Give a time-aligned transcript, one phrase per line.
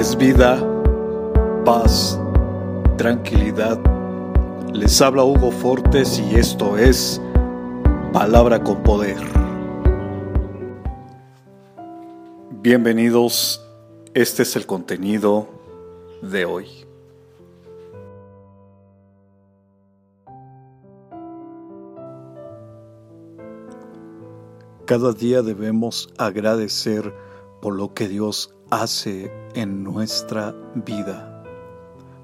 [0.00, 0.58] es vida,
[1.66, 2.18] paz,
[2.96, 3.78] tranquilidad.
[4.72, 7.20] Les habla Hugo Fortes y esto es
[8.10, 9.18] Palabra con Poder.
[12.62, 13.62] Bienvenidos,
[14.14, 15.48] este es el contenido
[16.22, 16.66] de hoy.
[24.86, 27.12] Cada día debemos agradecer
[27.60, 31.42] por lo que Dios hace en nuestra vida.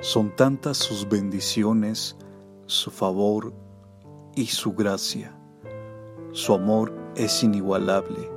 [0.00, 2.16] Son tantas sus bendiciones,
[2.66, 3.52] su favor
[4.36, 5.36] y su gracia.
[6.30, 8.30] Su amor es inigualable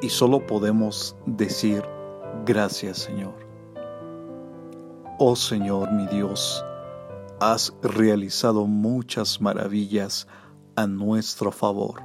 [0.00, 1.82] y solo podemos decir
[2.46, 3.34] gracias Señor.
[5.18, 6.64] Oh Señor mi Dios,
[7.40, 10.28] has realizado muchas maravillas
[10.76, 12.00] a nuestro favor.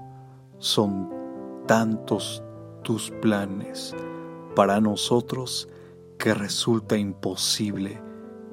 [0.57, 1.07] Son
[1.67, 2.41] tantos
[2.81, 3.93] tus planes
[4.55, 5.67] para nosotros
[6.17, 8.01] que resulta imposible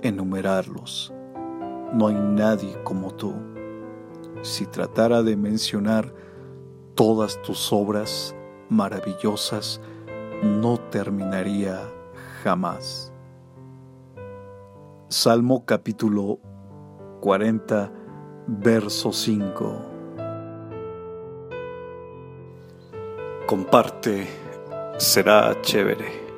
[0.01, 1.13] enumerarlos.
[1.95, 3.33] No hay nadie como tú.
[4.43, 6.13] Si tratara de mencionar
[6.95, 8.35] todas tus obras
[8.69, 9.81] maravillosas,
[10.43, 11.81] no terminaría
[12.43, 13.13] jamás.
[15.09, 16.41] Salmo capítulo
[17.21, 17.93] 40,
[18.49, 19.83] verso 5.
[23.47, 24.27] Comparte
[24.99, 26.32] será chévere.